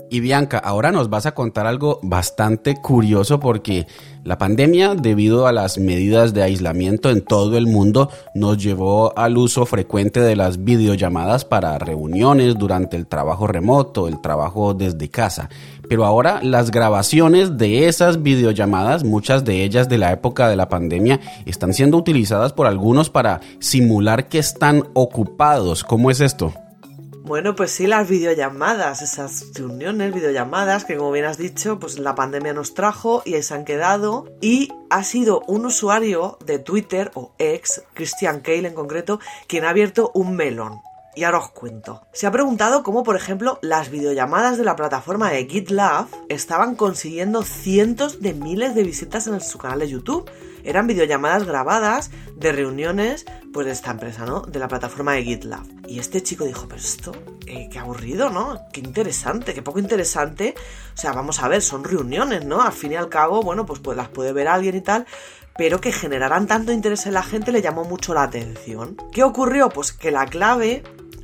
Y 0.08 0.20
Bianca, 0.20 0.58
ahora 0.58 0.92
nos 0.92 1.10
vas 1.10 1.26
a 1.26 1.34
contar 1.34 1.66
algo 1.66 1.98
bastante 2.00 2.76
curioso 2.80 3.40
porque 3.40 3.88
la 4.22 4.38
pandemia, 4.38 4.94
debido 4.94 5.48
a 5.48 5.52
las 5.52 5.78
medidas 5.78 6.32
de 6.32 6.44
aislamiento 6.44 7.10
en 7.10 7.22
todo 7.22 7.58
el 7.58 7.66
mundo, 7.66 8.08
nos 8.32 8.62
llevó 8.62 9.16
al 9.18 9.36
uso 9.36 9.66
frecuente 9.66 10.20
de 10.20 10.36
las 10.36 10.62
videollamadas 10.62 11.44
para 11.44 11.76
reuniones 11.78 12.56
durante 12.56 12.96
el 12.96 13.08
trabajo 13.08 13.48
remoto, 13.48 14.06
el 14.06 14.20
trabajo 14.20 14.74
desde 14.74 15.08
casa. 15.08 15.48
Pero 15.88 16.04
ahora 16.04 16.40
las 16.40 16.70
grabaciones 16.70 17.58
de 17.58 17.88
esas 17.88 18.22
videollamadas, 18.22 19.02
muchas 19.02 19.44
de 19.44 19.64
ellas 19.64 19.88
de 19.88 19.98
la 19.98 20.12
época 20.12 20.48
de 20.48 20.56
la 20.56 20.68
pandemia, 20.68 21.20
están 21.46 21.72
siendo 21.72 21.96
utilizadas 21.96 22.52
por 22.52 22.68
algunos 22.68 23.10
para 23.10 23.40
simular 23.58 24.28
que 24.28 24.38
están 24.38 24.84
ocupados. 24.94 25.82
¿Cómo 25.82 26.12
es 26.12 26.20
esto? 26.20 26.52
Bueno, 27.26 27.56
pues 27.56 27.72
sí, 27.72 27.88
las 27.88 28.08
videollamadas, 28.08 29.02
esas 29.02 29.52
reuniones, 29.52 30.14
videollamadas 30.14 30.84
que 30.84 30.96
como 30.96 31.10
bien 31.10 31.24
has 31.24 31.36
dicho, 31.38 31.80
pues 31.80 31.98
la 31.98 32.14
pandemia 32.14 32.52
nos 32.52 32.72
trajo 32.72 33.22
y 33.24 33.34
ahí 33.34 33.42
se 33.42 33.52
han 33.52 33.64
quedado. 33.64 34.32
Y 34.40 34.68
ha 34.90 35.02
sido 35.02 35.42
un 35.48 35.66
usuario 35.66 36.38
de 36.46 36.60
Twitter 36.60 37.10
o 37.14 37.32
ex, 37.38 37.82
Christian 37.94 38.42
Cale 38.42 38.68
en 38.68 38.74
concreto, 38.74 39.18
quien 39.48 39.64
ha 39.64 39.70
abierto 39.70 40.12
un 40.14 40.36
melón. 40.36 40.80
Y 41.16 41.24
ahora 41.24 41.38
os 41.38 41.50
cuento. 41.50 42.06
Se 42.12 42.26
ha 42.26 42.30
preguntado 42.30 42.82
cómo, 42.82 43.02
por 43.02 43.16
ejemplo, 43.16 43.58
las 43.62 43.90
videollamadas 43.90 44.58
de 44.58 44.64
la 44.64 44.76
plataforma 44.76 45.30
de 45.30 45.46
GitLab 45.46 46.06
estaban 46.28 46.76
consiguiendo 46.76 47.42
cientos 47.42 48.20
de 48.20 48.34
miles 48.34 48.74
de 48.74 48.84
visitas 48.84 49.26
en 49.26 49.40
su 49.40 49.58
canal 49.58 49.80
de 49.80 49.88
YouTube 49.88 50.30
eran 50.66 50.86
videollamadas 50.88 51.44
grabadas 51.44 52.10
de 52.34 52.52
reuniones 52.52 53.24
pues 53.52 53.66
de 53.66 53.72
esta 53.72 53.92
empresa, 53.92 54.26
¿no? 54.26 54.42
De 54.42 54.58
la 54.58 54.68
plataforma 54.68 55.12
de 55.12 55.22
GitLab. 55.22 55.64
Y 55.88 56.00
este 56.00 56.22
chico 56.22 56.44
dijo, 56.44 56.66
pero 56.68 56.80
esto, 56.80 57.12
eh, 57.46 57.68
qué 57.70 57.78
aburrido, 57.78 58.28
¿no? 58.28 58.58
Qué 58.72 58.80
interesante, 58.80 59.54
qué 59.54 59.62
poco 59.62 59.78
interesante. 59.78 60.54
O 60.92 60.96
sea, 60.96 61.12
vamos 61.12 61.40
a 61.40 61.48
ver, 61.48 61.62
son 61.62 61.84
reuniones, 61.84 62.44
¿no? 62.44 62.60
Al 62.60 62.72
fin 62.72 62.92
y 62.92 62.96
al 62.96 63.08
cabo, 63.08 63.42
bueno, 63.42 63.64
pues, 63.64 63.80
pues 63.80 63.96
las 63.96 64.08
puede 64.08 64.32
ver 64.32 64.48
alguien 64.48 64.76
y 64.76 64.80
tal, 64.80 65.06
pero 65.56 65.80
que 65.80 65.92
generaran 65.92 66.46
tanto 66.46 66.72
interés 66.72 67.06
en 67.06 67.14
la 67.14 67.22
gente 67.22 67.52
le 67.52 67.62
llamó 67.62 67.84
mucho 67.84 68.12
la 68.12 68.24
atención. 68.24 68.96
¿Qué 69.12 69.22
ocurrió? 69.22 69.68
Pues 69.68 69.92
que 69.92 70.10
la 70.10 70.26
clave 70.26 70.82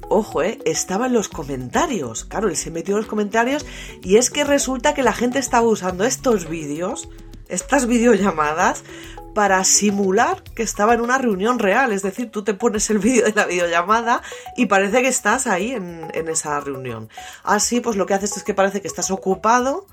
ojo, 0.09 0.43
eh, 0.43 0.59
estaba 0.65 1.07
en 1.07 1.13
los 1.13 1.29
comentarios. 1.29 2.25
Claro, 2.25 2.49
él 2.49 2.57
se 2.57 2.71
metió 2.71 2.95
en 2.95 3.01
los 3.01 3.09
comentarios 3.09 3.65
y 4.03 4.17
es 4.17 4.31
que 4.31 4.45
resulta 4.45 4.95
que 4.95 5.03
la 5.03 5.13
gente 5.13 5.39
estaba 5.39 5.67
usando 5.67 6.05
estos 6.05 6.49
vídeos 6.49 7.09
estas 7.53 7.87
videollamadas 7.87 8.83
para 9.35 9.63
simular 9.65 10.43
que 10.43 10.63
estaba 10.63 10.95
en 10.95 11.01
una 11.01 11.19
reunión 11.19 11.59
real. 11.59 11.93
Es 11.93 12.03
decir, 12.03 12.31
tú 12.31 12.43
te 12.43 12.55
pones 12.55 12.91
el 12.91 12.99
vídeo 12.99 13.25
de 13.25 13.33
la 13.33 13.47
videollamada 13.47 14.23
y 14.57 14.67
parece 14.67 15.03
que 15.03 15.09
estás 15.09 15.47
ahí 15.47 15.73
en, 15.73 16.11
en 16.15 16.29
esa 16.29 16.61
reunión. 16.61 17.09
Así, 17.45 17.81
pues 17.81 17.97
lo 17.97 18.07
que 18.07 18.15
haces 18.15 18.37
es 18.37 18.43
que 18.43 18.55
parece 18.55 18.81
que 18.81 18.89
estás 18.89 19.11
ocupado, 19.11 19.87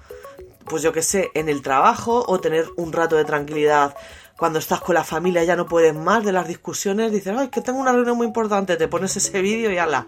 pues 0.66 0.84
yo 0.84 0.92
que 0.94 1.02
sé, 1.02 1.32
en 1.36 1.50
el 1.50 1.62
trabajo 1.62 2.26
o 2.28 2.40
tener 2.40 2.66
un 2.76 2.92
rato 2.92 3.16
de 3.16 3.26
tranquilidad 3.26 3.96
cuando 4.40 4.58
estás 4.58 4.80
con 4.80 4.96
la 4.96 5.04
familia 5.04 5.44
ya 5.44 5.58
no 5.58 5.66
puedes 5.66 5.94
más 5.94 6.24
de 6.24 6.32
las 6.32 6.48
discusiones, 6.48 7.12
dices, 7.12 7.36
ay, 7.38 7.50
que 7.50 7.60
tengo 7.60 7.78
una 7.80 7.92
reunión 7.92 8.16
muy 8.16 8.26
importante, 8.26 8.78
te 8.78 8.88
pones 8.88 9.18
ese 9.18 9.42
vídeo 9.42 9.70
y 9.70 9.78
ala. 9.78 10.08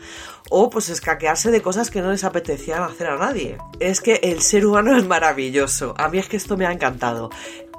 O 0.49 0.69
pues 0.69 0.87
escaquearse 0.87 1.51
de 1.51 1.61
cosas 1.61 1.91
que 1.91 2.01
no 2.01 2.11
les 2.11 2.23
apetecían 2.23 2.81
hacer 2.81 3.07
a 3.07 3.17
nadie. 3.17 3.57
Es 3.81 3.99
que 3.99 4.21
el 4.23 4.41
ser 4.41 4.65
humano 4.65 4.95
es 4.97 5.05
maravilloso. 5.05 5.93
A 5.97 6.07
mí 6.07 6.17
es 6.17 6.29
que 6.29 6.37
esto 6.37 6.55
me 6.55 6.65
ha 6.65 6.71
encantado. 6.71 7.29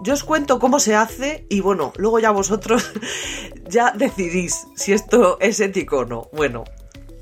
Yo 0.02 0.12
os 0.12 0.24
cuento 0.24 0.58
cómo 0.58 0.78
se 0.78 0.94
hace 0.94 1.46
y 1.48 1.60
bueno, 1.60 1.94
luego 1.96 2.18
ya 2.18 2.30
vosotros 2.30 2.92
ya 3.66 3.92
decidís 3.92 4.66
si 4.76 4.92
esto 4.92 5.38
es 5.40 5.58
ético 5.58 5.98
o 6.00 6.04
no. 6.04 6.28
Bueno, 6.32 6.64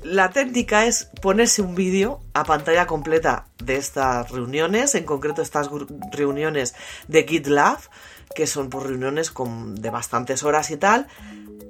la 0.03 0.29
técnica 0.29 0.85
es 0.85 1.09
ponerse 1.21 1.61
un 1.61 1.75
vídeo 1.75 2.21
a 2.33 2.43
pantalla 2.43 2.87
completa 2.87 3.45
de 3.63 3.77
estas 3.77 4.31
reuniones, 4.31 4.95
en 4.95 5.05
concreto 5.05 5.41
estas 5.41 5.69
reuniones 6.11 6.75
de 7.07 7.23
GitLab 7.23 7.77
que 8.35 8.47
son 8.47 8.69
por 8.69 8.87
reuniones 8.87 9.31
con, 9.31 9.75
de 9.75 9.89
bastantes 9.89 10.43
horas 10.43 10.71
y 10.71 10.77
tal, 10.77 11.07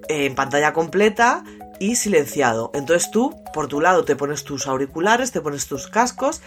en 0.07 0.35
pantalla 0.35 0.73
completa 0.73 1.43
y 1.79 1.95
silenciado. 1.95 2.71
Entonces 2.73 3.11
tú, 3.11 3.35
por 3.53 3.67
tu 3.67 3.81
lado, 3.81 4.05
te 4.05 4.15
pones 4.15 4.43
tus 4.43 4.67
auriculares, 4.67 5.31
te 5.31 5.41
pones 5.41 5.67
tus 5.67 5.87
cascos 5.87 6.41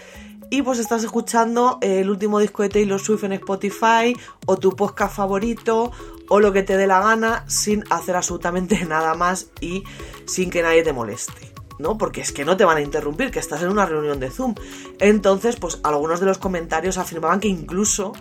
y 0.51 0.63
pues 0.63 0.79
estás 0.79 1.03
escuchando 1.03 1.79
el 1.81 2.11
último 2.11 2.39
disco 2.39 2.63
de 2.63 2.69
Taylor 2.69 3.01
Swift 3.01 3.25
en 3.25 3.33
Spotify 3.33 4.17
o 4.47 4.57
tu 4.57 4.77
podcast 4.77 5.17
favorito 5.17 5.91
o 6.29 6.41
lo 6.41 6.53
que 6.53 6.63
te 6.63 6.77
dé 6.77 6.87
la 6.87 7.01
gana 7.01 7.45
sin 7.49 7.85
hacer 7.91 8.17
absolutamente 8.17 8.85
nada 8.89 9.15
más 9.15 9.49
y 9.61 9.85
sin 10.27 10.51
que 10.51 10.63
nadie 10.63 10.83
te 10.83 10.93
moleste. 10.93 11.54
¿No? 11.79 11.99
Porque 11.99 12.21
es 12.21 12.33
que 12.33 12.45
no 12.45 12.57
te 12.57 12.65
van 12.65 12.79
a 12.79 12.81
interrumpir, 12.81 13.31
que 13.31 13.39
estás 13.39 13.63
en 13.63 13.69
una 13.69 13.87
reunión 13.87 14.21
de 14.21 14.31
Zoom. 14.31 14.55
Entonces, 14.99 15.57
pues 15.57 15.81
algunos 15.83 16.21
de 16.21 16.27
los 16.27 16.39
comentarios 16.39 16.99
afirmaban 16.99 17.41
que 17.41 17.49
incluso 17.49 18.13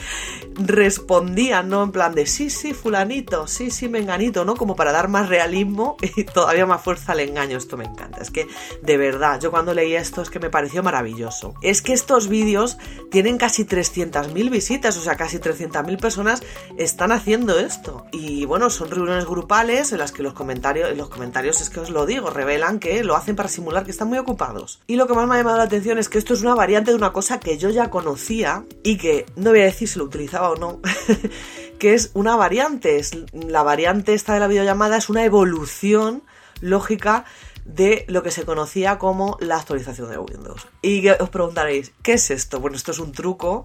respondían, 0.54 1.68
¿no? 1.68 1.82
En 1.82 1.92
plan 1.92 2.14
de 2.14 2.26
sí, 2.26 2.50
sí, 2.50 2.74
fulanito, 2.74 3.46
sí, 3.46 3.70
sí, 3.70 3.88
menganito, 3.88 4.44
¿no? 4.44 4.54
Como 4.54 4.76
para 4.76 4.92
dar 4.92 5.08
más 5.08 5.28
realismo 5.28 5.96
y 6.16 6.24
todavía 6.24 6.66
más 6.66 6.82
fuerza 6.82 7.12
al 7.12 7.20
engaño. 7.20 7.58
Esto 7.58 7.76
me 7.76 7.84
encanta. 7.84 8.20
Es 8.20 8.30
que, 8.30 8.46
de 8.82 8.96
verdad, 8.96 9.40
yo 9.40 9.50
cuando 9.50 9.74
leí 9.74 9.94
esto 9.94 10.22
es 10.22 10.30
que 10.30 10.38
me 10.38 10.50
pareció 10.50 10.82
maravilloso. 10.82 11.54
Es 11.62 11.82
que 11.82 11.92
estos 11.92 12.28
vídeos 12.28 12.78
tienen 13.10 13.38
casi 13.38 13.64
300.000 13.64 14.50
visitas, 14.50 14.96
o 14.96 15.00
sea, 15.00 15.16
casi 15.16 15.38
300.000 15.38 16.00
personas 16.00 16.42
están 16.76 17.12
haciendo 17.12 17.58
esto. 17.58 18.06
Y 18.12 18.44
bueno, 18.46 18.70
son 18.70 18.90
reuniones 18.90 19.26
grupales 19.26 19.92
en 19.92 19.98
las 19.98 20.12
que 20.12 20.22
los 20.22 20.34
comentarios, 20.34 20.96
los 20.96 21.08
comentarios 21.08 21.60
es 21.60 21.70
que 21.70 21.80
os 21.80 21.90
lo 21.90 22.06
digo, 22.06 22.30
revelan 22.30 22.78
que 22.78 22.91
lo 23.02 23.16
hacen 23.16 23.36
para 23.36 23.48
simular 23.48 23.84
que 23.84 23.90
están 23.90 24.08
muy 24.08 24.18
ocupados. 24.18 24.80
Y 24.86 24.96
lo 24.96 25.06
que 25.06 25.14
más 25.14 25.26
me 25.26 25.34
ha 25.34 25.38
llamado 25.38 25.56
la 25.56 25.64
atención 25.64 25.98
es 25.98 26.08
que 26.08 26.18
esto 26.18 26.34
es 26.34 26.42
una 26.42 26.54
variante 26.54 26.90
de 26.90 26.96
una 26.96 27.12
cosa 27.12 27.40
que 27.40 27.58
yo 27.58 27.70
ya 27.70 27.90
conocía 27.90 28.64
y 28.82 28.98
que 28.98 29.26
no 29.36 29.50
voy 29.50 29.60
a 29.60 29.64
decir 29.64 29.88
si 29.88 29.98
lo 29.98 30.04
utilizaba 30.04 30.50
o 30.50 30.56
no, 30.56 30.80
que 31.78 31.94
es 31.94 32.10
una 32.14 32.36
variante. 32.36 32.98
Es, 32.98 33.12
la 33.32 33.62
variante 33.62 34.14
esta 34.14 34.34
de 34.34 34.40
la 34.40 34.48
videollamada 34.48 34.96
es 34.96 35.08
una 35.08 35.24
evolución 35.24 36.22
lógica 36.60 37.24
de 37.64 38.04
lo 38.08 38.22
que 38.22 38.30
se 38.30 38.44
conocía 38.44 38.98
como 38.98 39.36
la 39.40 39.56
actualización 39.56 40.10
de 40.10 40.18
Windows. 40.18 40.66
Y 40.82 41.08
os 41.08 41.30
preguntaréis, 41.30 41.92
¿qué 42.02 42.14
es 42.14 42.30
esto? 42.30 42.60
Bueno, 42.60 42.76
esto 42.76 42.90
es 42.90 42.98
un 42.98 43.12
truco 43.12 43.64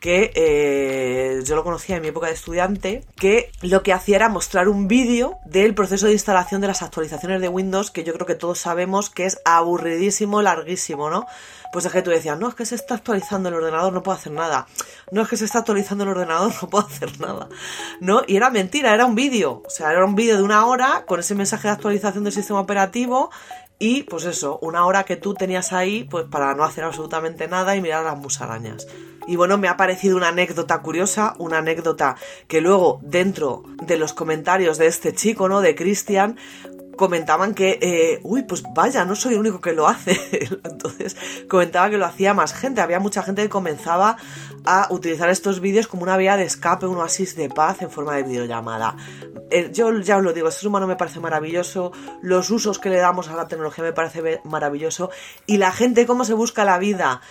que 0.00 0.30
eh, 0.34 1.42
yo 1.44 1.56
lo 1.56 1.64
conocía 1.64 1.96
en 1.96 2.02
mi 2.02 2.08
época 2.08 2.28
de 2.28 2.34
estudiante, 2.34 3.04
que 3.16 3.50
lo 3.62 3.82
que 3.82 3.92
hacía 3.92 4.16
era 4.16 4.28
mostrar 4.28 4.68
un 4.68 4.86
vídeo 4.86 5.38
del 5.44 5.74
proceso 5.74 6.06
de 6.06 6.12
instalación 6.12 6.60
de 6.60 6.68
las 6.68 6.82
actualizaciones 6.82 7.40
de 7.40 7.48
Windows, 7.48 7.90
que 7.90 8.04
yo 8.04 8.12
creo 8.14 8.26
que 8.26 8.36
todos 8.36 8.58
sabemos 8.58 9.10
que 9.10 9.26
es 9.26 9.40
aburridísimo, 9.44 10.40
larguísimo, 10.40 11.10
¿no? 11.10 11.26
Pues 11.72 11.84
es 11.84 11.92
que 11.92 12.02
tú 12.02 12.10
decías, 12.10 12.38
no, 12.38 12.48
es 12.48 12.54
que 12.54 12.64
se 12.64 12.76
está 12.76 12.94
actualizando 12.94 13.48
el 13.48 13.56
ordenador, 13.56 13.92
no 13.92 14.02
puedo 14.02 14.16
hacer 14.16 14.32
nada. 14.32 14.66
No 15.10 15.22
es 15.22 15.28
que 15.28 15.36
se 15.36 15.44
está 15.44 15.58
actualizando 15.58 16.04
el 16.04 16.10
ordenador, 16.10 16.52
no 16.62 16.68
puedo 16.68 16.86
hacer 16.86 17.20
nada. 17.20 17.48
¿No? 18.00 18.22
Y 18.26 18.36
era 18.36 18.50
mentira, 18.50 18.94
era 18.94 19.04
un 19.04 19.14
vídeo. 19.14 19.62
O 19.66 19.70
sea, 19.70 19.90
era 19.90 20.04
un 20.04 20.14
vídeo 20.14 20.36
de 20.36 20.42
una 20.42 20.64
hora 20.66 21.04
con 21.06 21.20
ese 21.20 21.34
mensaje 21.34 21.68
de 21.68 21.74
actualización 21.74 22.24
del 22.24 22.32
sistema 22.32 22.60
operativo 22.60 23.30
y 23.78 24.02
pues 24.04 24.24
eso, 24.24 24.58
una 24.60 24.86
hora 24.86 25.04
que 25.04 25.16
tú 25.16 25.34
tenías 25.34 25.72
ahí 25.72 26.04
pues 26.04 26.24
para 26.24 26.54
no 26.54 26.64
hacer 26.64 26.84
absolutamente 26.84 27.46
nada 27.46 27.76
y 27.76 27.80
mirar 27.80 28.04
las 28.04 28.18
musarañas. 28.18 28.86
Y 29.28 29.36
bueno, 29.36 29.58
me 29.58 29.68
ha 29.68 29.76
parecido 29.76 30.16
una 30.16 30.28
anécdota 30.28 30.80
curiosa, 30.80 31.34
una 31.38 31.58
anécdota 31.58 32.16
que 32.48 32.62
luego 32.62 32.98
dentro 33.02 33.62
de 33.82 33.98
los 33.98 34.14
comentarios 34.14 34.78
de 34.78 34.86
este 34.86 35.14
chico, 35.14 35.48
¿no? 35.50 35.60
De 35.60 35.74
Cristian, 35.74 36.36
comentaban 36.98 37.54
que, 37.54 37.78
eh, 37.80 38.20
uy, 38.24 38.42
pues 38.42 38.62
vaya, 38.74 39.04
no 39.04 39.14
soy 39.14 39.34
el 39.34 39.40
único 39.40 39.60
que 39.60 39.72
lo 39.72 39.86
hace. 39.86 40.18
Entonces 40.64 41.16
comentaba 41.48 41.88
que 41.88 41.96
lo 41.96 42.06
hacía 42.06 42.34
más 42.34 42.52
gente. 42.52 42.82
Había 42.82 43.00
mucha 43.00 43.22
gente 43.22 43.42
que 43.42 43.48
comenzaba 43.48 44.16
a 44.64 44.88
utilizar 44.90 45.30
estos 45.30 45.60
vídeos 45.60 45.88
como 45.88 46.02
una 46.02 46.16
vía 46.16 46.36
de 46.36 46.44
escape, 46.44 46.86
un 46.86 46.98
oasis 46.98 47.36
de 47.36 47.48
paz 47.48 47.80
en 47.82 47.90
forma 47.90 48.16
de 48.16 48.24
videollamada. 48.24 48.96
Eh, 49.50 49.70
yo 49.72 49.98
ya 50.00 50.18
os 50.18 50.22
lo 50.22 50.34
digo, 50.34 50.48
este 50.48 50.66
humano 50.66 50.86
me 50.86 50.96
parece 50.96 51.20
maravilloso, 51.20 51.92
los 52.20 52.50
usos 52.50 52.78
que 52.78 52.90
le 52.90 52.96
damos 52.96 53.28
a 53.28 53.36
la 53.36 53.46
tecnología 53.46 53.84
me 53.84 53.92
parece 53.92 54.40
maravilloso 54.44 55.10
y 55.46 55.56
la 55.56 55.72
gente 55.72 56.04
cómo 56.06 56.24
se 56.24 56.34
busca 56.34 56.64
la 56.64 56.78
vida 56.78 57.22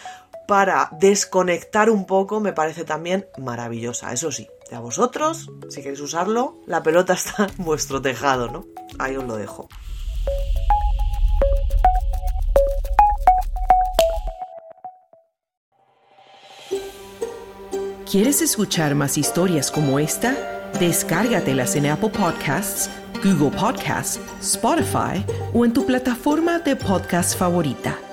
para 0.48 0.90
desconectar 1.00 1.90
un 1.90 2.06
poco 2.06 2.40
me 2.40 2.54
parece 2.54 2.86
también 2.86 3.28
maravillosa. 3.38 4.14
Eso 4.14 4.32
sí, 4.32 4.48
a 4.72 4.80
vosotros, 4.80 5.50
si 5.70 5.82
queréis 5.82 6.00
usarlo, 6.00 6.56
la 6.66 6.82
pelota 6.82 7.14
está 7.14 7.48
en 7.58 7.66
vuestro 7.66 8.02
tejado, 8.02 8.50
¿no? 8.50 8.66
Ahí 8.98 9.16
os 9.16 9.26
lo 9.26 9.36
dejo. 9.36 9.68
¿Quieres 18.10 18.42
escuchar 18.42 18.96
más 18.96 19.18
historias 19.18 19.70
como 19.70 20.00
esta? 20.00 20.34
Descárgatelas 20.80 21.76
en 21.76 21.88
Apple 21.88 22.10
Podcasts, 22.10 22.90
Google 23.22 23.52
Podcasts, 23.52 24.18
Spotify 24.40 25.26
o 25.54 25.66
en 25.66 25.74
tu 25.74 25.86
plataforma 25.86 26.60
de 26.60 26.78
podcast 26.78 27.38
favorita. 27.38 28.07